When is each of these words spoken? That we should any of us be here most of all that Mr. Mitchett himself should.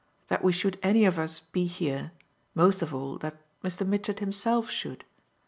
That 0.29 0.43
we 0.43 0.51
should 0.51 0.79
any 0.81 1.05
of 1.05 1.19
us 1.19 1.41
be 1.41 1.67
here 1.67 2.11
most 2.55 2.81
of 2.81 2.91
all 2.91 3.19
that 3.19 3.37
Mr. 3.63 3.85
Mitchett 3.87 4.17
himself 4.17 4.67
should. 4.67 5.05